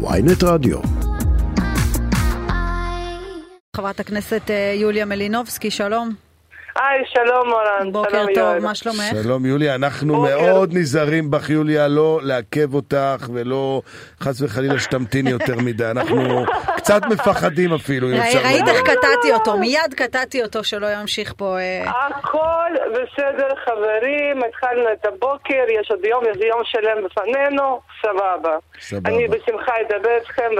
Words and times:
ויינט 0.00 0.42
רדיו. 0.44 0.78
חברת 3.76 4.00
הכנסת 4.00 4.50
אה, 4.50 4.72
יוליה 4.76 5.04
מלינובסקי, 5.04 5.70
שלום. 5.70 6.10
היי, 6.76 7.04
שלום 7.14 7.48
מורן. 7.48 7.92
בוקר 7.92 8.10
שלום, 8.10 8.26
טוב, 8.26 8.36
יואל. 8.38 8.60
מה 8.60 8.74
שלומך? 8.74 9.04
שלום 9.22 9.46
יוליה, 9.46 9.74
אנחנו 9.74 10.14
בוקר. 10.14 10.40
מאוד 10.40 10.70
נזהרים 10.74 11.30
בך 11.30 11.50
יוליה, 11.50 11.88
לא 11.88 12.20
לעכב 12.22 12.74
אותך 12.74 13.28
ולא 13.32 13.82
חס 14.20 14.40
וחלילה 14.42 14.78
שתמתיני 14.78 15.30
יותר 15.30 15.56
מדי, 15.56 15.90
אנחנו 15.90 16.44
קצת 16.88 17.02
מפחדים 17.10 17.72
אפילו, 17.72 18.10
אם 18.10 18.14
אפשר 18.14 18.38
ראית. 18.38 18.68
איך 18.68 18.80
קטעתי 18.82 19.32
אותו, 19.32 19.58
מיד 19.58 19.94
קטעתי 19.96 20.42
אותו 20.42 20.64
שלא 20.64 20.86
ימשיך 20.86 21.34
פה. 21.36 21.58
אה, 21.58 22.06
הכל 22.06 22.70
בסדר, 22.92 23.48
חברים, 23.64 24.42
התחלנו 24.48 24.92
את 24.92 25.06
הבוקר, 25.06 25.64
יש 25.80 25.90
עוד 25.90 26.04
יום, 26.04 26.24
יש 26.24 26.36
יום 26.36 26.60
שלם 26.64 27.04
בפנינו, 27.04 27.80
סבבה. 28.02 28.56
סבבה. 28.80 29.10
אני 29.10 29.28
בשמחה 29.28 29.72
אדבר 29.80 30.16
איתכם 30.20 30.50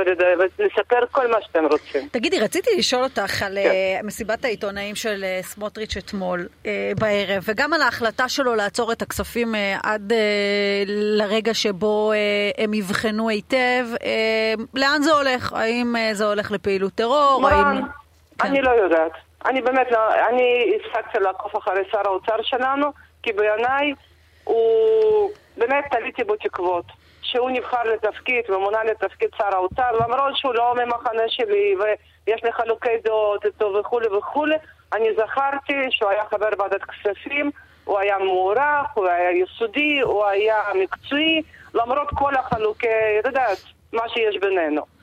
ולספר 0.59 1.07
כל 1.11 1.27
מה 1.31 1.37
שאתם 1.43 1.65
רוצים. 1.65 2.09
תגידי, 2.11 2.41
רציתי 2.41 2.71
לשאול 2.79 3.03
אותך 3.03 3.43
על 3.43 3.59
כן. 3.63 3.71
אה, 3.71 4.01
מסיבת 4.03 4.45
העיתונאים 4.45 4.95
של 4.95 5.25
אה, 5.25 5.41
סמוטריץ' 5.43 5.97
אתמול 5.97 6.49
בערב, 6.99 7.43
וגם 7.45 7.73
על 7.73 7.83
ההחלטה 7.83 8.29
שלו 8.29 8.55
לעצור 8.55 8.93
את 8.93 9.03
הכספים 9.03 9.55
עד 9.83 10.13
לרגע 10.87 11.55
שבו 11.55 12.13
הם 12.59 12.75
יבחנו 12.75 13.29
היטב. 13.29 13.87
לאן 14.75 15.03
זה 15.03 15.13
הולך? 15.13 15.53
האם 15.53 15.97
זה 16.19 16.25
הולך 16.25 16.51
לפעילות 16.51 16.95
טרור? 16.95 17.41
מורן, 17.41 17.53
האם... 17.55 17.83
כן. 18.39 18.49
אני 18.49 18.63
לא 18.63 18.71
יודעת. 18.71 19.13
אני 19.47 19.63
באמת 19.63 19.87
לא, 19.91 20.15
אני 20.29 20.73
הפסקתי 20.77 21.19
לעקוב 21.19 21.51
אחרי 21.57 21.83
שר 21.93 22.01
האוצר 22.05 22.43
שלנו, 22.43 22.87
כי 23.23 23.33
בעיניי 23.33 23.93
הוא, 24.45 25.31
באמת 25.57 25.85
תליתי 25.91 26.25
בו 26.25 26.37
תקוות. 26.37 26.85
שהוא 27.23 27.51
נבחר 27.51 27.83
לתפקיד 27.85 28.51
ומונה 28.51 28.85
לתפקיד 28.85 29.29
שר 29.39 29.55
האוצר, 29.57 29.93
למרות 29.93 30.37
שהוא 30.37 30.55
לא 30.55 30.75
ממחנה 30.75 31.23
שלי 31.29 31.75
ויש 31.79 32.45
לי 32.45 32.53
חילוקי 32.53 32.99
דעות 33.05 33.47
איתו 33.47 33.75
וכולי 33.81 34.09
וכולי, 34.09 34.57
אני 34.93 35.09
זכרתי 35.15 35.75
שהוא 35.91 36.11
היה 36.11 36.25
חבר 36.31 36.49
ועדת 36.59 36.81
כספים, 36.85 37.51
הוא 37.85 37.99
היה 37.99 38.19
מוערך, 38.19 38.87
הוא 38.95 39.07
היה 39.07 39.31
יסודי, 39.33 40.01
הוא 40.01 40.25
היה 40.27 40.57
מקצועי, 40.75 41.43
למרות 41.75 42.09
כל 42.15 42.35
החלוקי, 42.35 42.89
את 43.21 43.27
יודעת, 43.27 43.59
מה 43.93 44.09
שיש 44.09 44.37
בינינו. 44.41 44.98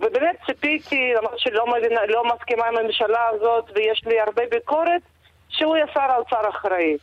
ובאמת 0.00 0.36
ציפיתי, 0.46 1.12
למרות 1.16 1.38
שלא 1.38 1.66
מבינה, 1.66 2.00
לא 2.06 2.24
מסכימה 2.24 2.66
עם 2.66 2.76
הממשלה 2.76 3.28
הזאת 3.28 3.70
ויש 3.74 4.02
לי 4.06 4.20
הרבה 4.20 4.42
ביקורת, 4.50 5.02
שהוא 5.48 5.76
יהיה 5.76 5.86
שר 5.94 6.00
האוצר 6.00 6.48
אחראי. 6.48 6.96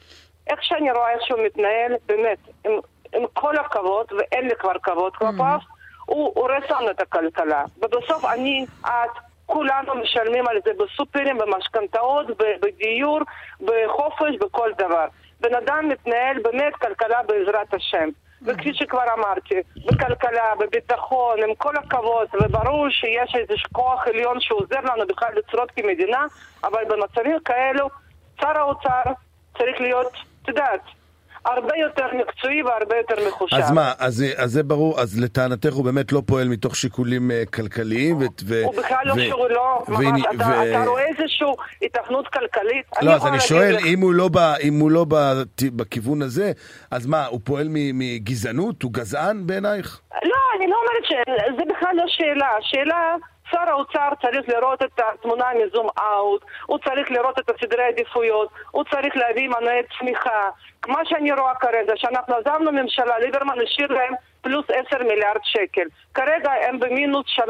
איך 0.47 0.63
שאני 0.63 0.91
רואה 0.91 1.11
איך 1.11 1.21
שהוא 1.25 1.39
מתנהל, 1.45 1.93
באמת, 2.05 2.37
עם, 2.65 2.71
עם 3.15 3.23
כל 3.33 3.57
הכבוד, 3.57 4.05
ואין 4.11 4.47
לי 4.47 4.55
כבר 4.55 4.73
כבוד 4.83 5.15
כלפיו, 5.15 5.57
הוא 6.05 6.31
הורס 6.35 6.69
לנו 6.69 6.91
את 6.91 7.01
הכלכלה. 7.01 7.63
ובסוף 7.77 8.25
אני, 8.25 8.65
את, 8.85 9.11
כולנו 9.45 9.95
משלמים 9.95 10.47
על 10.47 10.57
זה 10.65 10.71
בסופרים, 10.83 11.37
במשכנתאות, 11.37 12.25
בדיור, 12.61 13.19
בחופש, 13.61 14.35
בכל 14.39 14.71
דבר. 14.77 15.05
בן 15.41 15.55
אדם 15.55 15.89
מתנהל 15.89 16.39
באמת 16.41 16.75
כלכלה 16.75 17.23
בעזרת 17.23 17.73
השם. 17.73 18.09
וכפי 18.41 18.73
שכבר 18.73 19.13
אמרתי, 19.13 19.55
בכלכלה, 19.85 20.55
בביטחון, 20.59 21.43
עם 21.43 21.55
כל 21.55 21.77
הכבוד, 21.77 22.27
וברור 22.33 22.89
שיש 22.89 23.35
איזה 23.35 23.53
כוח 23.71 24.07
עליון 24.07 24.39
שעוזר 24.39 24.79
לנו 24.79 25.07
בכלל 25.07 25.29
לשרוד 25.35 25.71
כמדינה, 25.71 26.25
אבל 26.63 26.83
במצבים 26.89 27.37
כאלו, 27.45 27.89
שר 28.41 28.57
האוצר 28.57 29.03
צריך 29.57 29.81
להיות, 29.81 30.13
את 30.41 30.47
יודעת, 30.47 30.81
הרבה 31.45 31.77
יותר 31.81 32.05
מקצועי 32.17 32.63
והרבה 32.63 32.97
יותר 32.97 33.27
מחושב. 33.27 33.55
אז 33.55 33.71
מה, 33.71 33.93
אז, 33.99 34.23
אז 34.37 34.51
זה 34.51 34.63
ברור, 34.63 34.99
אז 34.99 35.19
לטענתך 35.19 35.73
הוא 35.73 35.85
באמת 35.85 36.11
לא 36.11 36.21
פועל 36.25 36.47
מתוך 36.47 36.75
שיקולים 36.75 37.31
אה, 37.31 37.43
כלכליים 37.53 38.17
ו... 38.17 38.25
ו- 38.45 38.63
הוא 38.65 38.75
בכלל 38.75 38.97
לא 39.05 39.13
ו- 39.13 39.15
קשור, 39.25 39.47
לא, 39.47 39.83
ממש, 39.87 40.05
ועני- 40.05 40.21
אתה, 40.21 40.47
ו- 40.47 40.69
אתה 40.71 40.83
רואה 40.89 41.03
איזושהי 41.07 41.47
התכנות 41.83 42.27
כלכלית? 42.27 42.85
לא, 43.01 43.11
אז 43.11 43.17
יכולה 43.17 43.31
אני 43.33 43.39
שואל, 43.41 43.75
לך- 43.75 43.85
אם 43.85 43.99
הוא 44.01 44.13
לא, 44.13 44.27
ב, 44.33 44.37
אם 44.37 44.79
הוא 44.79 44.91
לא 44.91 45.05
ב, 45.09 45.15
בכיוון 45.75 46.21
הזה, 46.21 46.51
אז 46.91 47.05
מה, 47.05 47.25
הוא 47.25 47.39
פועל 47.43 47.67
מגזענות? 47.71 48.83
הוא 48.83 48.91
גזען 48.93 49.47
בעינייך? 49.47 50.01
לא, 50.23 50.35
אני 50.57 50.67
לא 50.67 50.75
אומרת 50.81 51.05
ש... 51.05 51.13
זה 51.57 51.63
בכלל 51.73 51.91
לא 51.95 52.03
שאלה. 52.07 52.47
שאלה, 52.61 53.15
שר 53.51 53.69
האוצר 53.69 54.09
צריך 54.21 54.49
לראות 54.49 54.83
את 54.83 54.99
התמונה 54.99 55.45
מזום 55.63 55.87
אאוט, 55.99 56.45
הוא 56.65 56.77
צריך 56.85 57.11
לראות 57.11 57.39
את 57.39 57.49
הסדרי 57.49 57.83
העדיפויות, 57.83 58.49
הוא 58.71 58.83
צריך 58.91 59.17
להביא 59.17 59.49
מנועי 59.49 59.81
צמיחה. 59.99 60.49
מה 60.87 60.99
שאני 61.05 61.31
רואה 61.31 61.55
כרגע, 61.55 61.93
שאנחנו 61.95 62.35
עזבנו 62.35 62.71
ממשלה, 62.71 63.19
ליברמן 63.19 63.61
השאיר 63.63 63.91
להם 63.93 64.13
פלוס 64.41 64.65
10 64.69 65.03
מיליארד 65.03 65.41
שקל. 65.43 65.87
כרגע 66.13 66.51
הם 66.51 66.79
במינוס 66.79 67.25
3.6, 67.39 67.43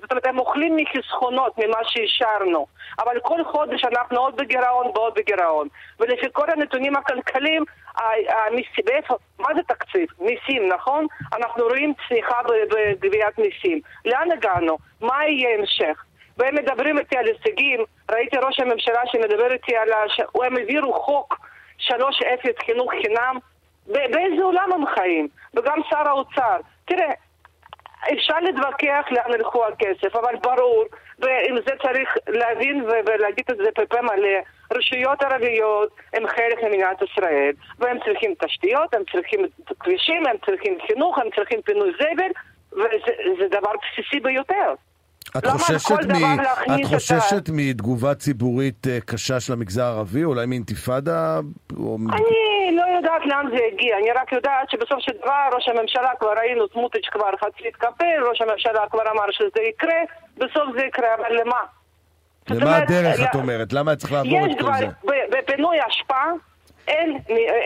זאת 0.00 0.10
אומרת 0.10 0.26
הם 0.26 0.38
אוכלים 0.38 0.76
מחסכונות 0.76 1.58
ממה 1.58 1.78
שאישרנו. 1.84 2.66
אבל 2.98 3.20
כל 3.22 3.44
חודש 3.44 3.84
אנחנו 3.84 4.18
עוד 4.18 4.36
בגירעון 4.36 4.86
ועוד 4.86 5.14
בגירעון. 5.14 5.68
ולפי 6.00 6.26
כל 6.32 6.50
הנתונים 6.50 6.96
הכלכליים, 6.96 7.64
המיסים, 8.28 8.84
ואיפה, 8.86 9.14
מה 9.38 9.48
זה 9.56 9.62
תקציב? 9.62 10.08
מיסים, 10.18 10.68
נכון? 10.68 11.06
אנחנו 11.36 11.64
רואים 11.64 11.94
צניחה 12.08 12.36
בגביית 12.70 13.38
מיסים. 13.38 13.80
לאן 14.04 14.32
הגענו? 14.32 14.78
מה 15.00 15.26
יהיה 15.26 15.58
המשך? 15.58 16.04
והם 16.36 16.54
מדברים 16.54 16.98
איתי 16.98 17.16
על 17.16 17.26
הישגים, 17.26 17.84
ראיתי 18.10 18.36
ראש 18.36 18.60
הממשלה 18.60 19.00
שמדבר 19.06 19.52
איתי 19.52 19.76
על... 19.76 19.92
הש... 19.92 20.20
הם 20.44 20.56
העבירו 20.56 20.92
חוק 20.92 21.38
3-0 21.80 21.92
חינוך 22.66 22.90
חינם, 23.02 23.38
באיזה 23.88 24.42
עולם 24.42 24.72
הם 24.74 24.86
חיים? 24.94 25.28
וגם 25.54 25.78
שר 25.90 26.08
האוצר. 26.08 26.56
תראה, 26.84 27.12
אפשר 28.12 28.40
להתווכח 28.40 29.04
לאן 29.10 29.34
ילכו 29.34 29.64
הכסף, 29.66 30.16
אבל 30.16 30.34
ברור, 30.42 30.84
ועם 31.18 31.56
זה 31.66 31.72
צריך 31.82 32.08
להבין 32.28 32.84
ולהגיד 33.06 33.44
את 33.50 33.56
זה 33.56 33.70
בפה 33.78 34.02
מלא, 34.02 34.38
רשויות 34.72 35.22
ערביות 35.22 35.90
הן 36.12 36.26
חלק 36.26 36.62
ממדינת 36.62 37.02
ישראל, 37.02 37.52
והם 37.78 37.96
צריכים 38.04 38.34
תשתיות, 38.44 38.94
הם 38.94 39.02
צריכים 39.12 39.40
כבישים, 39.80 40.26
הם 40.26 40.36
צריכים 40.46 40.78
חינוך, 40.86 41.18
הם 41.18 41.26
צריכים 41.36 41.62
פינוי 41.62 41.92
זבל, 41.92 42.30
וזה 42.72 43.12
זה 43.38 43.48
דבר 43.48 43.72
בסיסי 43.82 44.20
ביותר. 44.20 44.74
את 45.38 45.46
חוששת, 45.46 45.92
מ... 45.92 46.40
את 46.40 46.80
את 46.80 46.84
חוששת 46.84 47.48
מתגובה 47.52 48.14
ציבורית 48.14 48.86
אה, 48.86 49.00
קשה 49.00 49.40
של 49.40 49.52
המגזר 49.52 49.84
הערבי? 49.84 50.24
אולי 50.24 50.46
מאינתיפאדה? 50.46 51.40
או... 51.76 51.98
אני 52.12 52.57
לא 52.76 52.84
יודעת 52.96 53.22
לאן 53.26 53.46
זה 53.50 53.58
הגיע, 53.72 53.96
אני 53.98 54.10
רק 54.12 54.32
יודעת 54.32 54.70
שבסוף 54.70 54.98
של 54.98 55.12
דבר 55.22 55.48
ראש 55.52 55.68
הממשלה 55.68 56.10
כבר 56.20 56.32
ראינו, 56.38 56.64
סמוטריץ' 56.72 57.08
כבר 57.12 57.30
חצי 57.40 57.68
התקפל, 57.68 58.24
ראש 58.30 58.40
הממשלה 58.40 58.88
כבר 58.90 59.10
אמר 59.10 59.30
שזה 59.30 59.62
יקרה, 59.68 60.00
בסוף 60.36 60.76
זה 60.78 60.84
יקרה, 60.86 61.08
אבל 61.14 61.36
למה? 61.40 61.60
למה 62.50 62.60
אומרת, 62.70 62.82
הדרך, 62.90 63.30
את 63.30 63.34
אומרת? 63.34 63.72
למה 63.72 63.96
צריך 63.96 64.12
לעבור 64.12 64.46
יש 64.46 64.54
את 64.56 64.60
כל 64.60 64.72
זה? 64.78 64.86
ב- 64.86 65.36
בפינוי 65.36 65.76
אשפה 65.88 66.22
אין, 66.88 67.18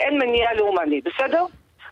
אין 0.07 0.19
מניעה 0.19 0.55
לאומני, 0.55 1.01
בסדר? 1.01 1.45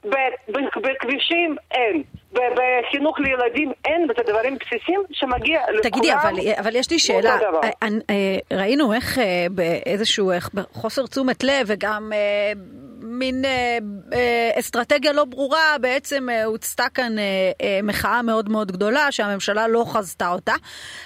ב- 0.04 0.52
ב- 0.52 0.80
בכבישים 0.86 1.56
אין, 1.70 2.02
ב- 2.32 2.38
בחינוך 2.54 3.18
לילדים 3.20 3.72
אין, 3.84 4.06
וזה 4.10 4.32
דברים 4.32 4.58
בסיסיים 4.58 5.02
שמגיע 5.12 5.60
לכולם. 5.62 5.82
תגידי, 5.82 6.12
אבל, 6.12 6.34
אבל 6.60 6.76
יש 6.76 6.90
לי 6.90 6.98
שאלה. 6.98 7.36
אה, 7.64 7.68
אה, 8.10 8.56
ראינו 8.58 8.92
איך 8.92 9.18
אה, 9.18 9.46
באיזשהו 9.50 10.30
איך, 10.30 10.50
בחוסר 10.54 11.06
תשומת 11.06 11.44
לב 11.44 11.66
וגם 11.66 12.12
אה, 12.12 12.52
מין 13.00 13.44
אה, 13.44 13.78
אה, 14.12 14.50
אסטרטגיה 14.60 15.12
לא 15.12 15.24
ברורה, 15.24 15.76
בעצם 15.80 16.28
אה, 16.30 16.44
הוצתה 16.44 16.84
כאן 16.94 17.18
אה, 17.18 17.24
אה, 17.62 17.80
מחאה 17.82 18.22
מאוד 18.22 18.48
מאוד 18.48 18.72
גדולה 18.72 19.12
שהממשלה 19.12 19.68
לא 19.68 19.84
חזתה 19.88 20.28
אותה. 20.28 20.54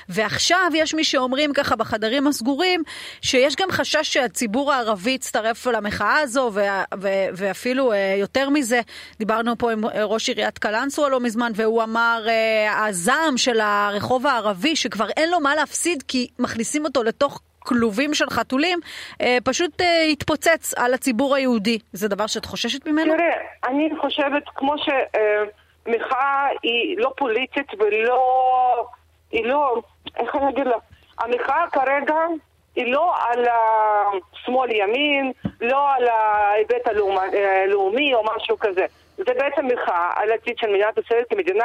ועכשיו 0.08 0.70
יש 0.74 0.94
מי 0.94 1.04
שאומרים 1.04 1.52
ככה 1.52 1.76
בחדרים 1.76 2.26
הסגורים 2.26 2.82
שיש 3.20 3.56
גם 3.56 3.70
חשש 3.70 4.12
שהציבור 4.12 4.72
הערבי 4.72 5.10
יצטרף 5.10 5.66
למחאה 5.66 6.18
הזו 6.18 6.50
וה- 6.54 6.84
ו- 7.00 7.26
ואפילו 7.32 7.92
אה, 7.92 8.14
יותר 8.18 8.48
מזה, 8.48 8.80
דיברנו 9.18 9.58
פה 9.58 9.72
עם 9.72 9.84
אה, 9.84 10.04
ראש 10.04 10.28
עיריית 10.28 10.58
קלנסווה 10.58 11.08
לא 11.08 11.20
מזמן 11.20 11.52
והוא 11.54 11.82
אמר 11.82 12.24
אה, 12.28 12.86
הזעם 12.86 13.36
של 13.36 13.60
הרחוב 13.60 14.26
הערבי 14.26 14.76
שכבר 14.76 15.08
אין 15.16 15.30
לו 15.30 15.40
מה 15.40 15.54
להפסיד 15.54 16.02
כי 16.08 16.28
מכניסים 16.38 16.84
אותו 16.84 17.02
לתוך 17.02 17.40
כלובים 17.64 18.14
של 18.14 18.30
חתולים, 18.30 18.78
אה, 19.20 19.38
פשוט 19.44 19.80
אה, 19.80 20.02
התפוצץ 20.02 20.74
על 20.76 20.94
הציבור 20.94 21.34
היהודי. 21.34 21.78
זה 21.92 22.08
דבר 22.08 22.26
שאת 22.26 22.44
חוששת 22.44 22.86
ממנו? 22.86 23.14
תראה, 23.14 23.34
אני 23.68 23.90
חושבת 24.00 24.42
כמו 24.54 24.74
שמחאה 24.78 26.46
היא 26.62 26.96
לא 26.98 27.12
פוליטית 27.16 27.66
ולא... 27.78 28.86
היא 29.30 29.46
לא... 29.46 29.82
איך 30.16 30.34
אני 30.34 30.48
אגיד 30.48 30.66
לך? 30.66 30.76
המחאה 31.18 31.64
כרגע 31.72 32.14
היא 32.76 32.92
לא 32.92 33.12
על 33.28 33.44
השמאל-ימין, 34.32 35.32
לא 35.60 35.92
על 35.92 36.08
ההיבט 36.08 36.86
הלאומ- 36.88 37.36
הלאומי 37.64 38.14
או 38.14 38.22
משהו 38.36 38.58
כזה. 38.58 38.86
זה 39.16 39.34
בעצם 39.38 39.66
מחאה 39.66 40.10
על 40.16 40.30
העתיד 40.30 40.58
של 40.58 40.66
מדינת 40.66 40.98
ישראל 40.98 41.22
כמדינה 41.30 41.64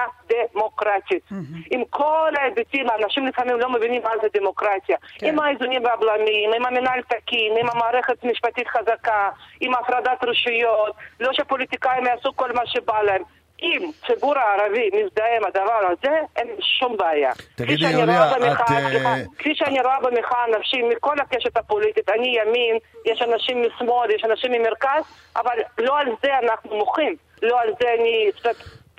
דמוקרטית. 0.53 1.23
עם 1.71 1.83
כל 1.89 2.31
ההיבטים, 2.37 2.89
האנשים 2.89 3.27
לפעמים 3.27 3.59
לא 3.59 3.69
מבינים 3.69 4.01
מה 4.03 4.09
זה 4.21 4.27
דמוקרטיה. 4.33 4.97
כן. 5.19 5.27
עם 5.27 5.39
האיזונים 5.39 5.83
והבלמים, 5.83 6.53
עם 6.53 6.65
המינהל 6.65 7.01
תקין, 7.01 7.57
עם 7.59 7.69
המערכת 7.69 8.23
משפטית 8.23 8.67
חזקה, 8.67 9.29
עם 9.61 9.73
הפרדת 9.73 10.23
רשויות, 10.23 10.91
לא 11.19 11.33
שפוליטיקאים 11.33 12.05
יעשו 12.05 12.35
כל 12.35 12.51
מה 12.53 12.61
שבא 12.65 13.01
להם. 13.01 13.21
אם 13.61 13.91
ציבור 14.07 14.33
הערבי 14.37 14.89
מזדהה 14.93 15.37
עם 15.37 15.45
הדבר 15.45 15.81
הזה, 15.91 16.15
אין 16.35 16.47
שום 16.61 16.97
בעיה. 16.97 17.31
תגידי, 17.55 17.89
יוליה, 17.89 18.31
את... 18.31 18.37
סליחה, 18.37 19.15
כפי 19.37 19.55
שאני 19.55 19.81
רואה 19.81 19.99
במחאה 19.99 20.45
אנשים 20.57 20.89
מכל 20.89 21.15
הקשת 21.19 21.57
הפוליטית, 21.57 22.09
אני 22.09 22.37
ימין, 22.39 22.77
יש 23.05 23.21
אנשים 23.21 23.61
משמאל, 23.61 24.11
יש 24.11 24.23
אנשים 24.23 24.51
ממרכז, 24.51 25.03
אבל 25.35 25.57
לא 25.77 25.99
על 25.99 26.07
זה 26.23 26.29
אנחנו 26.43 26.77
מוחים. 26.77 27.15
לא 27.41 27.61
על 27.61 27.69
זה 27.81 27.87
אני... 27.99 28.31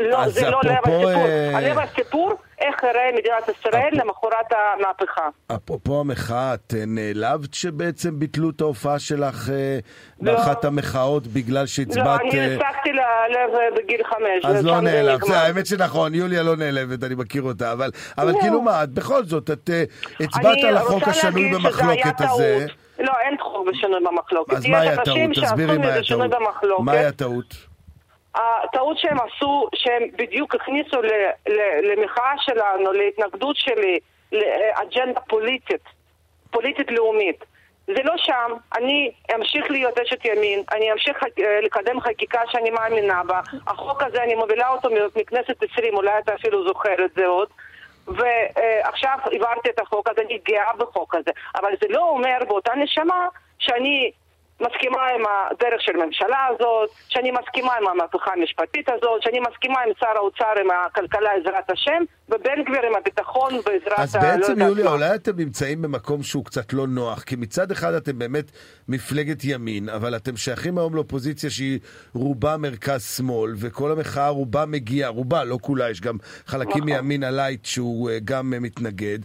לא, 0.00 0.29
זה 0.29 0.50
לא 0.50 0.61
לב 0.64 0.76
הסיפור. 0.85 1.11
הלב 1.55 1.79
הסיפור, 1.79 2.32
איך 2.61 2.82
יראה 2.82 3.11
מדינת 3.12 3.49
ישראל 3.58 3.88
למחרת 3.93 4.52
המהפכה. 4.52 5.29
אפרופו 5.56 6.00
המחאה, 6.00 6.55
את 6.55 6.75
נעלבת 6.87 7.55
שבעצם 7.55 8.19
ביטלו 8.19 8.50
את 8.50 8.61
ההופעה 8.61 8.99
שלך 8.99 9.50
באחת 10.20 10.64
המחאות 10.64 11.26
בגלל 11.26 11.67
שהצבעת... 11.67 12.20
לא, 12.25 12.31
אני 12.31 12.55
הפסקתי 12.55 12.91
ללב 12.93 13.50
בגיל 13.76 14.00
חמש. 14.05 14.44
אז 14.44 14.64
לא 14.64 14.81
נעלבת, 14.81 15.29
האמת 15.29 15.67
שנכון, 15.67 16.14
יוליה 16.14 16.43
לא 16.43 16.56
נעלבת, 16.56 17.05
אני 17.05 17.14
מכיר 17.14 17.43
אותה, 17.43 17.73
אבל 18.19 18.32
כאילו 18.41 18.62
מה, 18.62 18.85
את 18.85 18.91
בכל 18.91 19.25
זאת, 19.25 19.50
את 19.50 19.70
הצבעת 20.20 20.58
על 20.69 20.76
החוק 20.76 21.08
השנוי 21.08 21.52
במחלוקת 21.55 22.20
הזה. 22.20 22.67
לא, 22.99 23.12
אין 23.20 23.37
חוק 23.41 23.69
בשינוי 23.69 24.00
במחלוקת. 24.00 24.52
אז 24.52 24.67
מהי 24.67 24.88
הטעות? 24.88 25.19
תסבירי 25.43 25.79
מהי 25.79 25.99
הטעות. 25.99 26.31
מהי 26.81 27.06
הטעות? 27.06 27.70
הטעות 28.35 28.99
שהם 28.99 29.17
עשו, 29.21 29.69
שהם 29.75 30.03
בדיוק 30.17 30.55
הכניסו 30.55 30.97
למחאה 31.82 32.32
שלנו, 32.38 32.93
להתנגדות 32.93 33.56
שלי, 33.56 33.99
לאג'נדה 34.32 35.21
פוליטית, 35.21 35.82
פוליטית 36.50 36.91
לאומית. 36.91 37.44
זה 37.87 38.03
לא 38.03 38.15
שם, 38.17 38.53
אני 38.77 39.11
אמשיך 39.35 39.71
להיות 39.71 39.99
אשת 39.99 40.25
ימין, 40.25 40.62
אני 40.73 40.93
אמשיך 40.93 41.19
לקדם 41.62 42.00
חקיקה 42.00 42.41
שאני 42.47 42.71
מאמינה 42.71 43.25
בה. 43.25 43.41
החוק 43.67 44.03
הזה, 44.03 44.23
אני 44.23 44.35
מובילה 44.35 44.69
אותו 44.69 44.88
מכנסת 45.17 45.62
20, 45.73 45.94
אולי 45.94 46.19
אתה 46.19 46.35
אפילו 46.35 46.69
זוכר 46.69 47.05
את 47.05 47.11
זה 47.17 47.26
עוד. 47.26 47.49
ועכשיו 48.06 49.19
העברתי 49.25 49.71
את 49.71 49.81
החוק, 49.81 50.09
אז 50.09 50.19
אני 50.19 50.38
גאה 50.49 50.73
בחוק 50.79 51.15
הזה. 51.15 51.31
אבל 51.55 51.73
זה 51.81 51.87
לא 51.88 52.09
אומר 52.09 52.38
באותה 52.49 52.75
נשמה 52.75 53.29
שאני 53.59 54.12
מסכימה 54.61 55.03
עם 55.15 55.23
הדרך 55.27 55.81
של 55.81 56.01
הממשלה 56.01 56.47
הזאת, 56.49 56.91
שאני 57.09 57.31
מסכימה 57.31 57.73
עם 57.81 57.89
המהפכה 57.89 58.31
המשפטית 58.37 58.89
הזאת, 58.89 59.23
שאני 59.23 59.41
מסכימה 59.41 59.81
עם 59.87 59.93
שר 60.01 60.17
האוצר, 60.17 60.61
עם 60.61 60.71
הכלכלה 60.71 61.31
עזרת 61.33 61.71
השם, 61.71 62.03
ובן 62.29 62.62
גביר 62.67 62.87
עם 62.87 62.95
הביטחון 62.97 63.53
בעזרת 63.67 63.99
ה... 63.99 64.03
אז 64.03 64.17
בעצם, 64.17 64.61
יוליה, 64.61 64.93
אולי 64.93 65.15
אתם 65.15 65.33
נמצאים 65.37 65.83
במקום 65.83 66.23
שהוא 66.23 66.45
קצת 66.45 66.73
לא 66.73 66.87
נוח, 66.87 67.23
כי 67.23 67.37
מצד 67.37 67.71
אחד 67.71 67.95
אתם 67.95 68.19
באמת 68.19 68.51
מפלגת 68.89 69.45
ימין, 69.45 69.89
אבל 69.89 70.17
אתם 70.17 70.37
שייכים 70.37 70.79
היום 70.79 70.95
לאופוזיציה 70.95 71.51
שהיא 71.51 71.79
רובה 72.15 72.57
מרכז-שמאל, 72.57 73.53
וכל 73.61 73.93
המחאה 73.93 74.29
רובה 74.29 74.67
מגיעה, 74.67 75.11
רובה, 75.11 75.45
לא 75.45 75.59
כולה, 75.62 75.91
יש 75.91 76.01
גם 76.01 76.17
חלקים 76.47 76.71
נכון. 76.71 76.91
מימין 76.91 77.25
הלייט 77.25 77.65
שהוא 77.65 78.11
גם 78.25 78.51
מתנגד. 78.61 79.19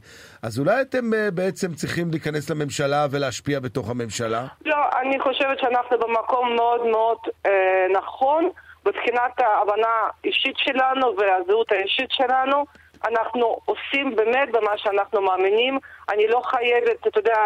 אז 0.45 0.59
אולי 0.59 0.81
אתם 0.81 1.11
בעצם 1.33 1.73
צריכים 1.73 2.11
להיכנס 2.11 2.49
לממשלה 2.49 3.07
ולהשפיע 3.11 3.59
בתוך 3.59 3.89
הממשלה? 3.89 4.45
לא, 4.65 4.77
אני 5.01 5.19
חושבת 5.19 5.59
שאנחנו 5.59 5.97
במקום 5.99 6.55
מאוד 6.55 6.85
מאוד 6.85 7.17
אה, 7.45 7.85
נכון 7.91 8.49
מבחינת 8.85 9.39
ההבנה 9.39 9.87
האישית 10.23 10.57
שלנו 10.57 11.15
והזהות 11.17 11.71
האישית 11.71 12.11
שלנו. 12.11 12.65
אנחנו 13.07 13.57
עושים 13.65 14.15
באמת 14.15 14.51
במה 14.51 14.77
שאנחנו 14.77 15.21
מאמינים. 15.21 15.79
אני 16.09 16.27
לא 16.27 16.41
חייבת, 16.45 17.07
אתה 17.07 17.19
יודע, 17.19 17.37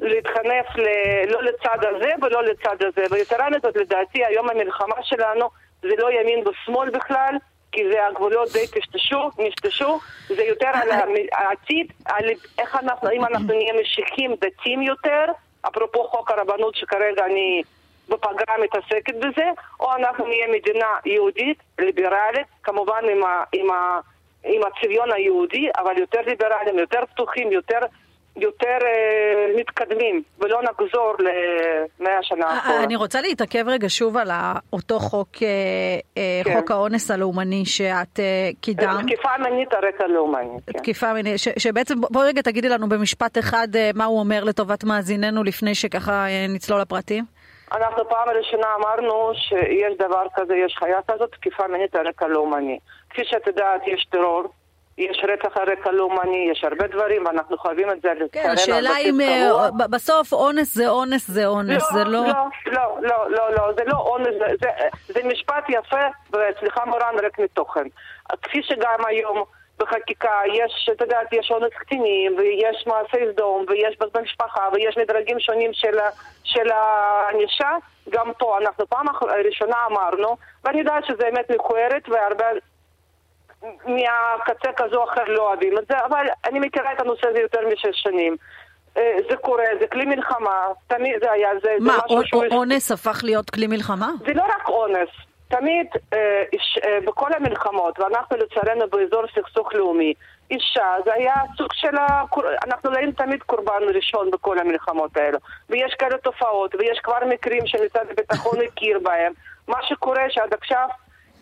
להתחנף 0.00 0.66
ל... 0.76 0.86
לא 1.32 1.42
לצד 1.42 1.78
הזה 1.90 2.10
ולא 2.22 2.42
לצד 2.42 2.76
הזה. 2.80 3.04
ויתרה 3.10 3.50
מזאת, 3.50 3.76
לדעתי, 3.76 4.24
היום 4.24 4.50
המלחמה 4.50 4.96
שלנו 5.02 5.48
זה 5.82 5.88
לא 5.98 6.10
ימין 6.10 6.44
ושמאל 6.48 6.90
בכלל. 6.90 7.34
כי 7.72 7.80
זה 7.92 8.06
הגבולות 8.06 8.52
די 8.52 8.66
טשטשו, 8.66 9.30
נשטשו, 9.38 9.98
זה 10.28 10.42
יותר 10.42 10.70
על 10.74 10.88
העתיד, 11.32 11.92
על 12.04 12.24
איך 12.58 12.76
אנחנו, 12.76 13.10
אם 13.10 13.24
אנחנו 13.24 13.54
נהיה 13.54 13.72
משיחים 13.80 14.34
דתיים 14.40 14.82
יותר, 14.82 15.24
אפרופו 15.68 16.04
חוק 16.04 16.30
הרבנות 16.30 16.74
שכרגע 16.74 17.26
אני 17.26 17.62
בפגרה 18.08 18.54
מתעסקת 18.62 19.14
בזה, 19.14 19.50
או 19.80 19.92
אנחנו 19.96 20.26
נהיה 20.26 20.46
מדינה 20.48 20.86
יהודית, 21.04 21.58
ליברלית, 21.78 22.46
כמובן 22.62 23.02
עם, 23.12 23.24
ה, 23.24 23.44
עם, 23.52 23.70
ה, 23.70 24.00
עם 24.44 24.60
הצביון 24.64 25.12
היהודי, 25.12 25.68
אבל 25.78 25.98
יותר 25.98 26.20
ליברליים, 26.26 26.78
יותר 26.78 27.00
פתוחים, 27.14 27.52
יותר 27.52 27.78
יותר 28.36 28.78
uh, 28.78 29.60
מתקדמים, 29.60 30.22
ולא 30.40 30.60
נחזור 30.62 31.14
למאה 31.18 32.22
שנה 32.22 32.46
אה, 32.46 32.58
אחורה. 32.58 32.84
אני 32.84 32.96
רוצה 32.96 33.20
להתעכב 33.20 33.64
רגע 33.68 33.88
שוב 33.88 34.16
על 34.16 34.30
אותו 34.72 34.98
חוק, 34.98 35.28
uh, 35.34 35.40
כן. 36.44 36.54
חוק 36.54 36.70
האונס 36.70 37.10
הלאומני 37.10 37.64
שאת 37.64 38.16
uh, 38.16 38.56
קידמת. 38.60 39.04
תקיפה 39.04 39.28
מינית 39.38 39.74
על 39.74 39.84
רקע 39.88 40.06
לאומני. 40.06 40.58
כן. 40.66 40.78
תקיפה 40.78 41.12
מינית, 41.12 41.34
שבעצם, 41.58 41.94
בואי 42.10 42.28
רגע 42.28 42.42
תגידי 42.42 42.68
לנו 42.68 42.88
במשפט 42.88 43.38
אחד 43.38 43.68
uh, 43.72 43.78
מה 43.94 44.04
הוא 44.04 44.18
אומר 44.18 44.44
לטובת 44.44 44.84
מאזיננו 44.84 45.44
לפני 45.44 45.74
שככה 45.74 46.26
uh, 46.26 46.52
נצלול 46.54 46.80
לפרטים. 46.80 47.24
אנחנו 47.72 48.08
פעם 48.08 48.28
ראשונה 48.28 48.66
אמרנו 48.80 49.32
שיש 49.34 49.98
דבר 49.98 50.24
כזה, 50.34 50.56
יש 50.56 50.74
חיה 50.78 50.98
כזאת, 51.08 51.30
תקיפה 51.32 51.66
מינית 51.68 51.94
על 51.94 52.08
רקע 52.08 52.26
לאומני. 52.26 52.78
כפי 53.10 53.22
שאת 53.24 53.46
יודעת, 53.46 53.80
יש 53.86 54.06
טרור. 54.10 54.42
יש 54.98 55.24
רצח 55.28 55.56
על 55.56 55.70
רקע 55.70 55.90
לאומני, 55.90 56.48
יש 56.52 56.64
הרבה 56.64 56.86
דברים, 56.86 57.26
ואנחנו 57.26 57.58
חייבים 57.58 57.90
את 57.90 58.02
זה 58.02 58.12
כן, 58.32 58.50
השאלה 58.52 58.90
אם 58.98 59.20
אה, 59.20 59.70
בסוף 59.90 60.32
אונס 60.32 60.74
זה 60.74 60.88
אונס 60.88 61.30
זה 61.30 61.46
אונס, 61.46 61.82
לא, 61.82 61.98
זה 61.98 62.04
לא... 62.04 62.24
לא, 62.66 62.98
לא, 63.02 63.30
לא, 63.30 63.54
לא, 63.54 63.72
זה 63.76 63.84
לא 63.86 63.96
אונס, 63.96 64.34
זה, 64.38 64.46
זה, 64.60 64.68
זה 65.06 65.20
משפט 65.28 65.64
יפה, 65.68 66.06
וסליחה 66.28 66.84
מורן, 66.84 67.14
ריק 67.22 67.38
מתוכן. 67.38 67.86
כפי 68.42 68.62
שגם 68.62 68.98
היום 69.08 69.44
בחקיקה 69.78 70.40
יש, 70.54 70.88
את 70.92 71.00
יודעת, 71.00 71.32
יש 71.32 71.50
אונס 71.50 71.72
קטינים, 71.72 72.36
ויש 72.38 72.86
מעשי 72.86 73.32
סדום, 73.32 73.64
ויש 73.68 73.96
במשפחה, 74.14 74.68
ויש 74.72 74.98
מדרגים 74.98 75.40
שונים 75.40 75.70
של, 75.72 75.98
של 76.44 76.70
הענישה, 76.70 77.70
גם 78.10 78.32
פה 78.38 78.58
אנחנו 78.58 78.86
פעם 78.86 79.06
ראשונה 79.46 79.76
אמרנו, 79.90 80.36
ואני 80.64 80.78
יודעת 80.78 81.04
שזה 81.04 81.28
אמת 81.28 81.50
מכוערת, 81.50 82.08
והרבה 82.08 82.46
מהקצה 83.86 84.72
כזו 84.76 84.96
או 84.96 85.04
אחר 85.04 85.24
לא 85.26 85.48
אוהבים 85.48 85.78
את 85.78 85.86
זה, 85.88 85.94
אבל 86.06 86.26
אני 86.44 86.60
מכירה 86.60 86.92
את 86.92 87.00
הנושא 87.00 87.28
הזה 87.28 87.40
יותר 87.40 87.58
משש 87.72 88.02
שנים. 88.02 88.36
אה, 88.96 89.16
זה 89.30 89.36
קורה, 89.36 89.64
זה 89.80 89.86
כלי 89.86 90.04
מלחמה, 90.04 90.66
תמיד 90.86 91.14
זה 91.20 91.32
היה, 91.32 91.48
זה, 91.62 91.70
מה, 91.80 91.92
זה 91.92 91.98
משהו 91.98 92.22
שהוא... 92.24 92.44
מה, 92.50 92.56
אונס 92.56 92.90
הפך 92.92 93.20
להיות 93.24 93.50
כלי 93.50 93.66
מלחמה? 93.66 94.10
זה 94.26 94.34
לא 94.34 94.42
רק 94.42 94.68
אונס. 94.68 95.08
תמיד 95.48 95.86
אה, 96.12 96.42
איש, 96.52 96.78
אה, 96.84 96.98
בכל 97.04 97.32
המלחמות, 97.32 97.98
ואנחנו 97.98 98.36
לצערנו 98.36 98.84
באזור 98.90 99.22
סכסוך 99.34 99.74
לאומי, 99.74 100.14
אישה 100.50 100.94
זה 101.04 101.14
היה 101.14 101.34
סוג 101.56 101.72
של, 101.72 101.96
הקור... 102.00 102.44
אנחנו 102.64 102.96
היינו 102.96 103.12
תמיד 103.12 103.42
קורבן 103.42 103.82
ראשון 103.94 104.30
בכל 104.30 104.58
המלחמות 104.58 105.16
האלו. 105.16 105.38
ויש 105.70 105.94
כאלה 105.98 106.18
תופעות, 106.18 106.74
ויש 106.74 106.98
כבר 106.98 107.18
מקרים 107.28 107.66
שמשרד 107.66 108.06
הביטחון 108.10 108.58
הכיר 108.66 108.98
בהם. 109.02 109.32
מה 109.68 109.78
שקורה 109.82 110.22
שעד 110.30 110.54
עכשיו 110.54 110.88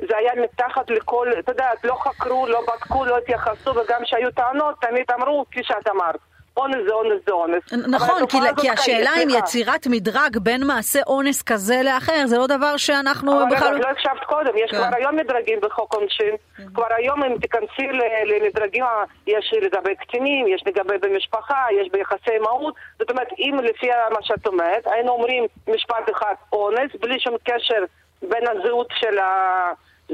זה 0.09 0.16
היה 0.16 0.33
מתחת 0.42 0.90
לכל, 0.90 1.28
אתה 1.38 1.52
יודע, 1.52 1.71
לא 1.85 1.95
חקרו, 1.95 2.47
לא 2.47 2.61
בדקו, 2.61 3.04
לא 3.04 3.19
התייחסו, 3.19 3.71
וגם 3.71 4.02
כשהיו 4.04 4.30
טענות, 4.30 4.75
תמיד 4.80 5.04
אמרו, 5.11 5.45
כפי 5.50 5.61
שאת 5.64 5.88
אמרת. 5.88 6.16
אונס 6.57 6.76
זה 6.87 6.92
אונס 6.92 7.21
זה 7.26 7.33
אונס. 7.33 7.73
נכון, 7.73 8.26
כי, 8.26 8.37
כי 8.61 8.71
השאלה 8.71 9.11
אם 9.23 9.28
יצירת 9.38 9.87
מדרג 9.87 10.38
בין 10.38 10.66
מעשה 10.66 11.00
אונס 11.07 11.42
כזה 11.42 11.80
לאחר, 11.85 12.26
זה 12.26 12.38
לא 12.38 12.47
דבר 12.47 12.76
שאנחנו 12.76 13.33
אבל 13.33 13.57
בכלל... 13.57 13.69
אבל 13.69 13.78
לא 13.78 13.88
הקשבת 13.88 14.25
קודם, 14.26 14.57
יש 14.57 14.71
כן. 14.71 14.76
כבר 14.76 14.97
היום 14.97 15.16
מדרגים 15.16 15.61
בחוק 15.61 15.95
עונשין. 15.95 16.35
כן. 16.57 16.62
כבר 16.75 16.87
היום 16.97 17.25
אם 17.25 17.38
תיכנסי 17.38 17.88
למדרגים, 18.25 18.85
יש 19.26 19.54
לגבי 19.62 19.95
קטינים, 19.97 20.47
יש 20.47 20.62
לגבי 20.66 20.99
במשפחה, 20.99 21.64
יש 21.80 21.88
ביחסי 21.92 22.38
מהות. 22.42 22.75
זאת 22.99 23.11
אומרת, 23.11 23.28
אם 23.38 23.59
לפי 23.62 23.87
מה 24.11 24.23
שאת 24.23 24.47
אומרת, 24.47 24.87
היינו 24.87 25.12
אומרים 25.12 25.47
משפט 25.69 26.11
אחד 26.11 26.35
אונס, 26.52 26.90
בלי 27.00 27.21
שום 27.21 27.37
קשר 27.45 27.85
בין 28.23 28.42
הזהות 28.49 28.88
של 29.00 29.19
ה... 29.19 29.26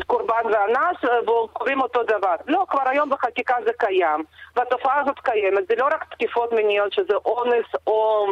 קורבן 0.07 0.43
ואנס 0.45 1.23
וקוראים 1.23 1.81
אותו 1.81 2.03
דבר. 2.03 2.35
לא, 2.47 2.65
כבר 2.69 2.89
היום 2.89 3.11
בחקיקה 3.11 3.55
זה 3.65 3.71
קיים, 3.79 4.25
והתופעה 4.57 5.01
הזאת 5.01 5.19
קיימת. 5.19 5.67
זה 5.69 5.75
לא 5.79 5.85
רק 5.85 6.05
תקיפות 6.15 6.53
מיניות 6.53 6.93
שזה 6.93 7.15
אונס 7.27 7.67
או... 7.87 8.27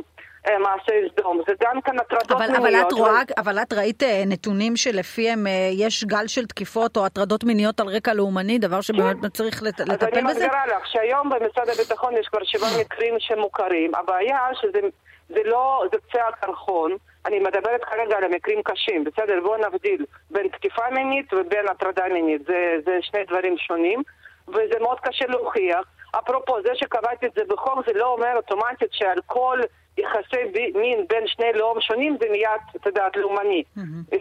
אה, 0.46 0.58
מעשי 0.58 1.08
סדום, 1.12 1.40
זה 1.46 1.52
גם 1.62 1.80
כאן 1.80 1.98
הטרדות 1.98 2.40
מיניות. 2.40 2.58
אבל 2.58 2.80
את 2.88 2.92
רואה, 2.92 3.22
אבל 3.38 3.58
את 3.58 3.72
ראית 3.72 4.02
אה, 4.02 4.22
נתונים 4.26 4.76
שלפיהם 4.76 5.46
אה, 5.46 5.52
יש 5.72 6.04
גל 6.04 6.26
של 6.26 6.46
תקיפות 6.46 6.96
או 6.96 7.06
הטרדות 7.06 7.44
מיניות 7.44 7.80
על 7.80 7.86
רקע 7.88 8.14
לאומני, 8.14 8.58
דבר 8.58 8.80
שבאמת 8.80 9.20
כן. 9.22 9.28
צריך 9.28 9.62
לטפל 9.62 9.84
בזה? 9.84 10.06
אז 10.06 10.12
אני 10.12 10.22
מסבירה 10.22 10.66
לך 10.66 10.86
שהיום 10.86 11.28
במשרד 11.28 11.68
הביטחון 11.68 12.16
יש 12.16 12.28
כבר 12.28 12.44
שבעה 12.44 12.70
מקרים 12.80 13.14
שמוכרים. 13.18 13.94
הבעיה 13.94 14.48
שזה 14.54 14.80
זה 15.28 15.40
לא, 15.44 15.84
זה 15.92 15.98
קצה 15.98 16.28
הקרחון. 16.28 16.96
אני 17.26 17.38
מדברת 17.38 17.84
כרגע 17.84 18.16
על 18.16 18.24
המקרים 18.24 18.62
קשים, 18.62 19.04
בסדר? 19.04 19.40
בואו 19.42 19.68
נבדיל 19.68 20.04
בין 20.30 20.48
תקיפה 20.48 20.82
מינית 20.90 21.32
ובין 21.32 21.68
הטרדה 21.68 22.04
מינית. 22.12 22.42
זה, 22.46 22.76
זה 22.84 22.98
שני 23.00 23.24
דברים 23.24 23.58
שונים, 23.58 24.02
וזה 24.48 24.78
מאוד 24.80 25.00
קשה 25.00 25.26
להוכיח. 25.26 25.84
אפרופו, 26.18 26.62
זה 26.62 26.70
שקבעתי 26.74 27.26
את 27.26 27.32
זה 27.36 27.42
בחוק, 27.48 27.78
זה 27.86 27.92
לא 27.92 28.12
אומר 28.12 28.36
אוטומטית 28.36 28.92
שעל 28.92 29.18
כל 29.26 29.60
יחסי 29.98 30.70
מין 30.74 31.06
בין 31.08 31.26
שני 31.26 31.52
לאום 31.54 31.80
שונים 31.80 32.16
זה 32.20 32.26
מיד, 32.30 32.60
את 32.76 32.86
יודעת, 32.86 33.16
לאומני. 33.16 33.62
Mm-hmm. 33.76 34.16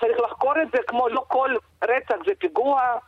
צריך 0.00 0.20
לחקור 0.20 0.52
את 0.62 0.68
זה 0.72 0.78
כמו 0.86 1.08
לא 1.08 1.24
כל 1.28 1.54
רצח 1.84 2.16
זה 2.26 2.32
פיגוע, 2.38 2.98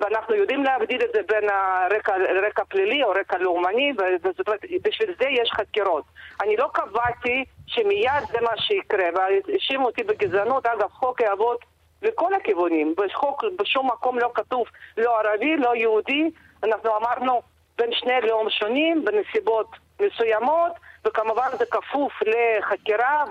ואנחנו 0.00 0.34
יודעים 0.34 0.64
להבדיל 0.64 1.02
את 1.02 1.10
זה 1.14 1.20
בין 1.28 1.50
הרקע, 1.50 2.14
רקע 2.46 2.64
פלילי 2.64 3.02
או 3.02 3.10
רקע 3.10 3.38
לאומני, 3.38 3.92
וזאת 3.92 4.46
אומרת, 4.46 4.60
בשביל 4.82 5.14
זה 5.20 5.28
יש 5.28 5.50
חקירות. 5.52 6.04
אני 6.42 6.56
לא 6.56 6.68
קבעתי 6.72 7.44
שמיד 7.66 8.22
זה 8.32 8.40
מה 8.40 8.56
שיקרה, 8.56 9.04
והאשימו 9.14 9.86
אותי 9.86 10.02
בגזענות, 10.02 10.66
אגב, 10.66 10.88
חוק 10.90 11.20
יעבוד 11.20 11.56
לכל 12.02 12.34
הכיוונים. 12.34 12.94
בחוק 12.96 13.44
בשום 13.58 13.86
מקום 13.86 14.18
לא 14.18 14.30
כתוב 14.34 14.66
לא 14.96 15.20
ערבי, 15.20 15.56
לא 15.56 15.76
יהודי, 15.76 16.30
אנחנו 16.64 16.96
אמרנו 16.96 17.42
בין 17.78 17.90
שני 17.92 18.20
לאום 18.22 18.50
שונים, 18.50 19.04
בנסיבות 19.04 19.66
מסוימות, 20.00 20.72
וכמובן 21.06 21.48
זה 21.58 21.64
כפוף 21.70 22.12
לחקירה 22.22 23.24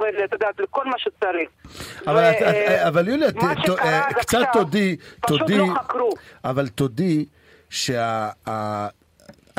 ולכל 0.58 0.86
מה 0.86 0.98
שצריך. 0.98 1.50
אבל, 2.08 2.24
ו... 2.24 2.30
את, 2.30 2.44
אבל 2.88 3.08
יוליה, 3.08 3.32
קצת 4.20 4.40
תודי, 4.54 4.96
תודי, 5.28 5.44
פשוט 5.44 5.50
לא 5.50 5.75
חקרו. 5.75 6.10
אבל 6.44 6.68
תודי 6.68 7.25
שה... 7.70 8.30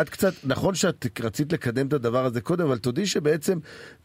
את 0.01 0.09
קצת, 0.09 0.33
נכון 0.45 0.75
שאת 0.75 1.07
רצית 1.21 1.53
לקדם 1.53 1.87
את 1.87 1.93
הדבר 1.93 2.25
הזה 2.25 2.41
קודם, 2.41 2.67
אבל 2.67 2.79
תודי 2.79 3.07
שבעצם 3.07 3.59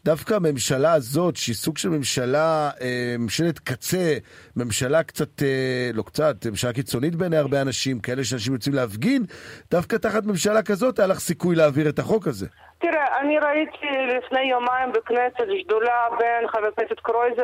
דווקא 0.04 0.34
הממשלה 0.34 0.92
הזאת, 0.92 1.36
שהיא 1.36 1.54
סוג 1.54 1.78
של 1.78 1.88
ממשלה, 1.88 2.70
אה, 2.80 3.16
ממשלת 3.18 3.58
קצה, 3.58 4.16
ממשלה 4.56 5.02
קצת, 5.02 5.42
אה, 5.42 5.90
לא 5.94 6.02
קצת, 6.02 6.46
ממשלה 6.46 6.72
קיצונית 6.72 7.14
בעיני 7.14 7.36
הרבה 7.36 7.62
אנשים, 7.62 8.00
כאלה 8.00 8.24
שאנשים 8.24 8.52
יוצאים 8.52 8.74
להפגין, 8.74 9.22
דווקא 9.70 9.96
תחת 9.96 10.24
ממשלה 10.24 10.62
כזאת 10.62 10.98
היה 10.98 11.08
לך 11.08 11.18
סיכוי 11.18 11.56
להעביר 11.56 11.88
את 11.88 11.98
החוק 11.98 12.26
הזה. 12.26 12.46
תראה, 12.78 13.20
אני 13.20 13.38
ראיתי 13.38 13.86
לפני 14.16 14.40
יומיים 14.50 14.92
בכנסת 14.92 15.62
שדולה 15.62 16.08
בין 16.18 16.48
חבר 16.48 16.66
הכנסת 16.66 17.00
קרויזר 17.02 17.42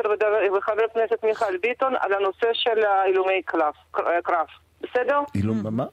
וחבר 0.57 0.81
הכנסת 0.91 1.23
מיכאל 1.23 1.57
ביטון 1.61 1.93
על 1.99 2.13
הנושא 2.13 2.47
של 2.53 2.79
הילומי 3.05 3.41
קרב, 3.45 4.45
בסדר? 4.81 5.19
אילום, 5.35 5.57
מה? 5.71 5.85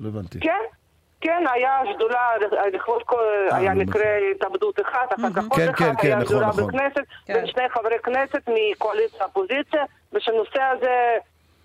לא 0.00 0.08
הבנתי. 0.08 0.40
כן. 0.40 0.75
כן, 1.20 1.44
היה 1.54 1.80
שדולה, 1.94 2.28
לכבוד 2.72 3.02
כל, 3.02 3.22
אה, 3.52 3.56
היה 3.56 3.74
מקרה 3.74 4.04
התאבדות 4.36 4.80
אחד, 4.80 5.06
אחר 5.18 5.32
כך 5.34 5.44
עוד 5.50 5.60
כן, 5.60 5.68
אחד, 5.68 5.92
כן, 6.00 6.06
היה 6.06 6.16
נכון, 6.16 6.26
שדולה 6.26 6.46
נכון. 6.46 6.66
בכנסת, 6.66 7.04
כן. 7.26 7.34
בין 7.34 7.46
שני 7.46 7.68
חברי 7.68 7.98
כנסת 8.02 8.42
מקואליציה 8.48 9.24
אופוזיציה, 9.24 9.84
ושהנושא 10.12 10.62
הזה 10.62 11.16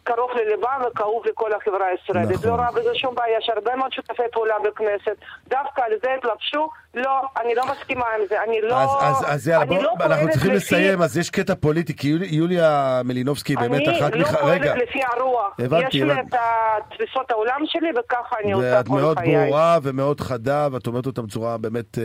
קרוב 0.03 0.29
לליבם 0.35 0.81
וכאוב 0.87 1.23
לכל 1.25 1.53
החברה 1.53 1.85
הישראלית. 1.87 2.31
נכון. 2.37 2.49
לא 2.49 2.55
רואה 2.55 2.71
בזה 2.71 2.89
שום 2.95 3.15
בעיה, 3.15 3.37
יש 3.37 3.49
הרבה 3.55 3.75
מאוד 3.75 3.93
שותפי 3.93 4.23
פעולה 4.31 4.55
בכנסת, 4.63 5.15
דווקא 5.49 5.81
על 5.81 5.91
זה 6.03 6.09
התלבשו, 6.17 6.69
לא, 6.93 7.09
אני 7.41 7.55
לא 7.55 7.63
מסכימה 7.71 8.05
עם 8.19 8.25
זה, 8.29 8.43
אני 8.43 8.61
לא... 8.61 8.75
אז, 8.83 8.89
אז, 9.01 9.25
אז 9.27 9.47
יאללה, 9.47 9.63
אני 9.63 9.75
בוא, 9.75 9.83
לא 9.83 9.91
אנחנו 10.01 10.29
צריכים 10.29 10.51
לפי- 10.51 10.57
לסיים, 10.75 11.01
אז 11.01 11.17
יש 11.17 11.29
קטע 11.29 11.53
פוליטי, 11.55 11.95
כי 11.95 12.07
יולי, 12.07 12.27
יוליה 12.27 13.01
מלינובסקי 13.05 13.55
באמת 13.55 13.81
אחת 13.89 14.13
אני 14.13 14.21
לא 14.21 14.27
מח... 14.27 14.35
פועלת 14.35 14.61
רגע, 14.61 14.75
לפי 14.75 14.99
הרוח. 15.13 15.55
הבנתי, 15.59 15.85
יש 15.97 16.03
לי 16.03 16.11
הבנתי. 16.11 16.35
את 16.37 16.93
תפיסות 16.97 17.31
העולם 17.31 17.59
שלי, 17.65 17.87
וככה 17.99 18.35
אני 18.43 18.51
עושה 18.51 18.73
ואת 18.77 18.87
כל 18.87 18.93
מאוד 18.93 19.17
חיי. 19.19 19.35
ברורה 19.35 19.77
ומאוד 19.83 20.21
חדה, 20.21 20.67
ואת 20.71 20.87
אומרת 20.87 21.05
אותה 21.05 21.21
בצורה 21.21 21.57
באמת 21.57 21.97
אה, 21.97 22.03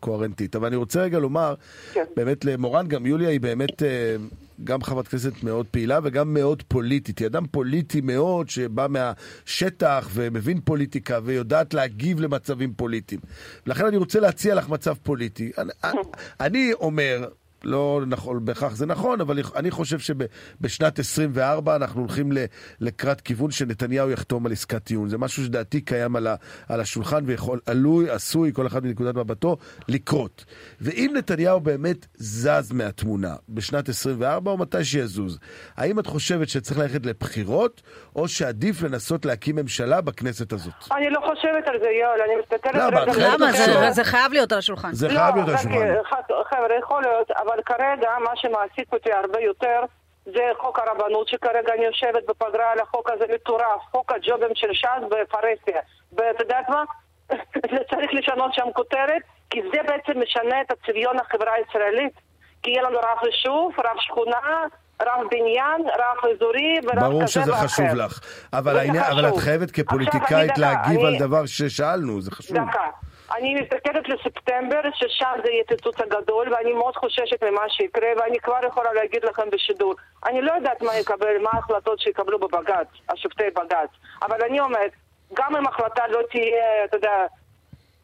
קוהרנטית. 0.00 0.56
אבל 0.56 0.66
אני 0.66 0.76
רוצה 0.76 1.00
רגע 1.02 1.18
לומר, 1.18 1.54
כן. 1.92 2.04
באמת 2.16 2.44
למורן, 2.44 2.86
גם 2.88 3.06
יוליה 3.06 3.28
היא 3.28 3.40
באמת 3.40 3.82
אה, 3.82 4.16
גם 4.64 4.82
חברת 4.82 5.08
כנסת 5.08 5.42
מאוד 5.42 5.66
פעילה 5.66 5.98
וגם 6.04 6.34
מאוד 6.34 6.62
פוליטית. 6.68 7.18
היא 7.18 7.26
אדם 7.26 7.46
פוליטי 7.46 8.00
מאוד, 8.00 8.48
שבא 8.48 8.86
מהשטח 8.90 10.08
ומבין 10.12 10.60
פוליטיקה 10.60 11.18
ויודעת 11.24 11.74
להגיב 11.74 12.20
למצבים 12.20 12.74
פוליטיים. 12.76 13.20
לכן 13.66 13.86
אני 13.86 13.96
רוצה 13.96 14.20
להציע 14.20 14.54
לך 14.54 14.68
מצב 14.68 14.94
פוליטי. 15.02 15.50
אני, 15.58 15.72
אני 16.40 16.72
אומר... 16.72 17.28
לא 17.64 18.00
נכון, 18.06 18.44
בהכרח 18.44 18.74
זה 18.74 18.86
נכון, 18.86 19.20
אבל 19.20 19.38
אני 19.56 19.70
חושב 19.70 19.98
שבשנת 19.98 20.98
24 20.98 21.76
אנחנו 21.76 22.00
הולכים 22.00 22.32
לקראת 22.80 23.20
כיוון 23.20 23.50
שנתניהו 23.50 24.10
יחתום 24.10 24.46
על 24.46 24.52
עסקת 24.52 24.84
טיעון. 24.84 25.08
זה 25.08 25.18
משהו 25.18 25.44
שדעתי 25.44 25.80
קיים 25.80 26.16
על, 26.16 26.26
ה- 26.26 26.34
על 26.68 26.80
השולחן 26.80 27.22
ויכול, 27.26 27.60
עלוי, 27.66 28.10
עשוי, 28.10 28.52
כל 28.52 28.66
אחד 28.66 28.84
מנקודת 28.84 29.14
מבטו, 29.14 29.56
לקרות. 29.88 30.44
ואם 30.80 31.12
נתניהו 31.16 31.60
באמת 31.60 32.06
זז 32.14 32.72
מהתמונה 32.72 33.34
בשנת 33.48 33.88
24 33.88 34.50
או 34.50 34.56
מתי 34.56 34.84
שיזוז, 34.84 35.38
האם 35.76 35.98
את 35.98 36.06
חושבת 36.06 36.48
שצריך 36.48 36.78
ללכת 36.80 37.06
לבחירות, 37.06 37.82
או 38.16 38.28
שעדיף 38.28 38.82
לנסות 38.82 39.26
להקים 39.26 39.56
ממשלה 39.56 40.00
בכנסת 40.00 40.52
הזאת? 40.52 40.72
אני 40.96 41.10
לא 41.10 41.20
חושבת 41.20 41.68
על 41.68 41.78
זה, 41.82 41.86
יואל, 41.88 42.20
אני 42.26 42.32
מסתכלת 42.42 42.74
למה? 42.74 43.02
את 43.02 43.08
חייבת 43.14 43.40
למה? 43.40 43.52
זה- 43.52 43.90
זה 43.92 44.04
חייב 44.04 44.32
להיות 44.32 44.52
על 44.52 44.58
השולחן. 44.58 44.92
זה 44.92 45.08
לא, 45.08 45.12
חייב 45.14 45.34
להיות 45.34 45.48
על 45.48 45.54
רק, 45.54 45.60
השולחן. 45.60 45.76
חבר'ה, 46.50 46.78
יכול 46.80 47.02
להיות, 47.02 47.30
אבל 47.48 47.62
כרגע 47.66 48.10
מה 48.24 48.30
שמעסיק 48.34 48.92
אותי 48.92 49.12
הרבה 49.12 49.40
יותר 49.40 49.80
זה 50.24 50.42
חוק 50.60 50.78
הרבנות, 50.78 51.28
שכרגע 51.28 51.74
אני 51.74 51.84
יושבת 51.84 52.22
בפגרה 52.28 52.72
על 52.72 52.80
החוק 52.80 53.10
הזה 53.10 53.24
מטורף, 53.34 53.80
חוק 53.90 54.12
הג'ובים 54.12 54.50
של 54.54 54.72
ש"ס 54.72 54.86
בפרהסיה. 55.10 55.80
ואת 56.12 56.40
יודעת 56.40 56.68
מה? 56.68 56.84
זה 57.72 57.78
צריך 57.90 58.10
לשנות 58.14 58.54
שם 58.54 58.66
כותרת, 58.74 59.22
כי 59.50 59.60
זה 59.62 59.78
בעצם 59.88 60.20
משנה 60.22 60.60
את 60.60 60.70
הצביון 60.70 61.16
החברה 61.18 61.52
הישראלית. 61.54 62.12
כי 62.62 62.70
יהיה 62.70 62.82
לנו 62.82 62.98
רב 62.98 63.18
יישוב, 63.26 63.72
רב 63.78 63.96
שכונה, 64.00 64.64
רב 65.02 65.20
בניין, 65.30 65.80
רב 65.98 66.30
אזורי 66.34 66.74
ורב 66.84 66.90
כזה 66.92 66.96
ואחר. 66.96 67.08
ברור 67.10 67.26
שזה 67.26 67.52
חשוב 67.52 67.86
לך, 67.86 68.20
אבל, 68.52 68.78
העניין, 68.78 69.04
אבל 69.04 69.26
את 69.26 69.30
חשוב. 69.32 69.40
חייבת 69.44 69.70
כפוליטיקאית 69.70 70.58
להגיב 70.58 71.00
אני- 71.00 71.06
על 71.06 71.18
דבר 71.18 71.46
ששאלנו, 71.46 72.20
זה 72.20 72.30
חשוב. 72.30 72.56
דקה. 72.56 72.80
אני 73.36 73.54
מסתכלת 73.54 74.08
לספטמבר, 74.08 74.80
ששם 74.94 75.32
זה 75.44 75.50
יהיה 75.50 75.64
פיצוץ 75.68 75.94
הגדול, 76.00 76.54
ואני 76.54 76.72
מאוד 76.72 76.96
חוששת 76.96 77.44
ממה 77.44 77.62
שיקרה, 77.68 78.08
ואני 78.16 78.38
כבר 78.40 78.58
יכולה 78.66 78.92
להגיד 78.92 79.24
לכם 79.24 79.50
בשידור. 79.52 79.94
אני 80.26 80.42
לא 80.42 80.52
יודעת 80.52 80.82
מה 80.82 80.96
יקבל, 80.96 81.38
מה 81.42 81.50
ההחלטות 81.52 82.00
שיקבלו 82.00 82.38
בבג"ץ, 82.38 82.86
השופטי 83.08 83.50
בג"ץ. 83.56 83.90
אבל 84.22 84.36
אני 84.48 84.60
אומרת, 84.60 84.90
גם 85.34 85.56
אם 85.56 85.66
ההחלטה 85.66 86.02
לא 86.08 86.20
תהיה, 86.30 86.84
אתה 86.84 86.96
יודע, 86.96 87.26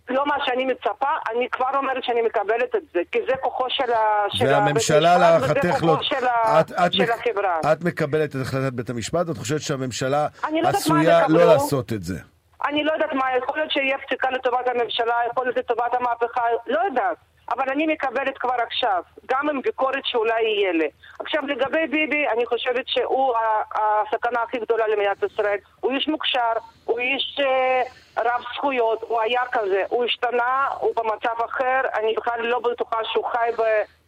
לא 0.08 0.26
מה 0.26 0.36
שאני 0.44 0.64
מצפה, 0.64 1.08
אני 1.30 1.48
כבר 1.52 1.70
אומרת 1.76 2.04
שאני 2.04 2.22
מקבלת 2.22 2.74
את 2.76 2.82
זה, 2.94 3.00
כי 3.12 3.18
זה 3.28 3.36
כוחו 3.40 3.64
של 3.68 3.92
ה... 3.92 4.24
של 4.30 4.46
והממשלה 4.46 5.18
להערכתך 5.18 5.82
לא... 5.84 5.96
של. 6.02 6.26
את, 6.26 6.72
את, 6.72 6.92
של 6.92 7.02
מק- 7.02 7.10
החברה. 7.10 7.60
את 7.72 7.84
מקבלת 7.84 8.36
את 8.36 8.40
החלטת 8.40 8.72
בית 8.72 8.90
המשפט, 8.90 9.30
את 9.30 9.36
חושבת 9.38 9.60
שהממשלה 9.60 10.26
לא 10.62 10.68
עשויה 10.68 11.20
יקבלו. 11.20 11.38
לא 11.38 11.44
לעשות 11.44 11.92
את 11.92 12.02
זה. 12.02 12.33
אני 12.68 12.84
לא 12.84 12.92
יודעת 12.92 13.12
מה, 13.12 13.36
יכול 13.36 13.58
להיות 13.58 13.70
שיהיה 13.70 13.98
פסיקה 13.98 14.30
לטובת 14.30 14.68
הממשלה, 14.68 15.14
יכול 15.30 15.44
להיות 15.44 15.56
לטובת 15.56 15.94
המהפכה, 15.94 16.42
לא 16.66 16.80
יודעת. 16.80 17.16
אבל 17.50 17.70
אני 17.70 17.86
מקבלת 17.86 18.38
כבר 18.38 18.54
עכשיו, 18.66 19.02
גם 19.26 19.48
עם 19.50 19.62
ביקורת 19.62 20.06
שאולי 20.06 20.42
יהיה 20.42 20.72
לי. 20.72 20.88
עכשיו 21.20 21.46
לגבי 21.46 21.86
ביבי, 21.86 22.28
אני 22.28 22.46
חושבת 22.46 22.88
שהוא 22.88 23.34
הסכנה 23.74 24.42
הכי 24.42 24.58
גדולה 24.58 24.88
למדינת 24.88 25.22
ישראל. 25.22 25.58
הוא 25.80 25.92
איש 25.92 26.08
מוכשר, 26.08 26.52
הוא 26.84 26.98
איש 26.98 27.40
אה, 27.40 27.82
רב 28.18 28.42
זכויות, 28.54 29.02
הוא 29.02 29.20
היה 29.20 29.42
כזה, 29.52 29.82
הוא 29.88 30.04
השתנה, 30.04 30.68
הוא 30.80 30.92
במצב 30.96 31.42
אחר, 31.44 31.80
אני 31.94 32.14
בכלל 32.16 32.40
לא 32.46 32.58
בטוחה 32.58 32.98
שהוא 33.04 33.24
חי 33.24 33.50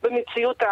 במציאות 0.03 0.63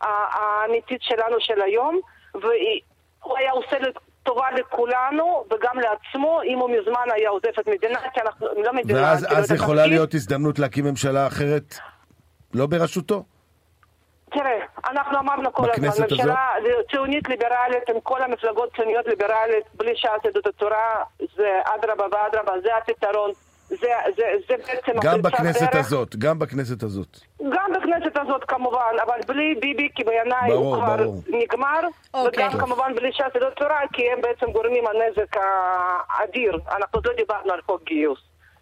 האמיתית 0.00 1.02
שלנו 1.02 1.36
של 1.40 1.62
היום, 1.62 2.00
והוא 2.34 3.38
היה 3.38 3.50
עושה 3.50 3.78
טובה 4.26 4.46
לכולנו 4.50 5.24
וגם 5.46 5.76
לעצמו, 5.80 6.40
אם 6.42 6.58
הוא 6.58 6.70
מזמן 6.70 7.06
היה 7.14 7.30
עוזב 7.30 7.48
את 7.60 7.68
מדינה, 7.68 7.98
כי 8.14 8.20
אנחנו 8.20 8.46
לא 8.64 8.72
מדינה. 8.72 9.00
ואז 9.02 9.24
כאילו, 9.26 9.38
אז 9.40 9.52
יכולה 9.52 9.82
התפקיד- 9.82 9.92
להיות 9.98 10.14
הזדמנות 10.14 10.58
להקים 10.58 10.84
ממשלה 10.84 11.26
אחרת, 11.26 11.74
לא 12.54 12.66
בראשותו? 12.66 13.24
תראה, 14.30 14.58
אנחנו 14.90 15.18
אמרנו 15.18 15.52
כל 15.52 15.70
הזמן, 15.70 15.88
ממשלה 16.10 16.46
ציונית 16.90 17.28
ליברלית 17.28 17.88
עם 17.88 18.00
כל 18.02 18.22
המפלגות 18.22 18.76
ציוניות 18.76 19.06
ליברלית, 19.06 19.64
בלי 19.74 19.92
ש"ס 19.96 20.24
יהדות 20.24 20.46
התורה, 20.46 20.94
זה 21.36 21.48
אדרבה 21.74 22.04
ואדרבה, 22.12 22.52
זה 22.62 22.76
הפתרון. 22.76 23.30
זה, 23.68 23.76
זה, 24.16 24.24
זה 24.48 24.54
בעצם 24.56 24.92
גם 25.02 25.22
בכנסת 25.22 25.72
דרך. 25.72 25.86
הזאת, 25.86 26.16
גם 26.16 26.38
בכנסת 26.38 26.82
הזאת. 26.82 27.18
גם 27.40 27.70
בכנסת 27.76 28.16
הזאת 28.16 28.44
כמובן, 28.44 28.94
אבל 29.04 29.18
בלי 29.26 29.54
ביבי, 29.60 29.88
כי 29.94 30.04
בעיניי 30.04 30.50
הוא 30.50 30.76
כבר 30.76 30.96
ברור. 30.96 31.22
נגמר, 31.28 31.80
אוקיי. 32.14 32.46
וגם 32.46 32.60
כמובן 32.60 32.94
בלי 32.94 33.12
ש"ס 33.12 33.20
יהדות 33.34 33.52
התורה, 33.52 33.80
כי 33.92 34.10
הם 34.10 34.20
בעצם 34.20 34.52
גורמים 34.52 34.84
הנזק 34.86 35.36
האדיר. 36.08 36.58
אנחנו 36.76 37.00
לא 37.04 37.12
דיברנו 37.16 37.52
על 37.52 37.60
חוק 37.62 37.82
גיוס 37.84 38.18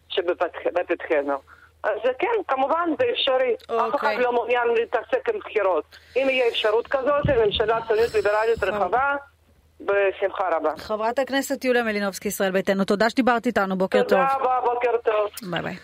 שבפתחנו. 0.08 1.38
אז 1.82 1.98
כן, 2.18 2.36
כמובן 2.48 2.90
זה 2.98 3.04
אפשרי. 3.12 3.54
אף 3.54 3.94
אחד 3.94 4.08
אוקיי. 4.08 4.18
לא 4.18 4.32
מעוניין 4.32 4.68
להתעסק 4.68 5.28
עם 5.28 5.38
בחירות. 5.38 5.84
אם 6.16 6.26
יהיה 6.30 6.48
אפשרות 6.48 6.86
כזאת, 6.86 7.26
ממשלה 7.46 7.78
ציונית 7.86 8.14
ליברלית 8.14 8.62
רחבה, 8.64 9.16
בשמחה 9.86 10.44
רבה. 10.56 10.70
חברת 10.76 11.18
הכנסת 11.18 11.64
יוליה 11.64 11.82
מלינובסקי, 11.82 12.28
ישראל 12.28 12.52
ביתנו, 12.52 12.84
תודה 12.84 13.10
שדיברת 13.10 13.46
איתנו, 13.46 13.78
בוקר 13.78 13.98
טוב. 13.98 14.08
תודה 14.08 14.34
רבה, 14.34 14.60
בוקר 14.64 14.96
טוב. 15.04 15.50
ביי 15.50 15.62
ביי. 15.62 15.76